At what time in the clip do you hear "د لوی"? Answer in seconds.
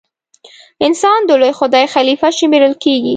1.25-1.53